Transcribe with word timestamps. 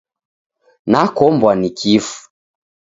Nakombwa 0.85 1.55
ni 1.55 1.69
kifu. 1.69 2.29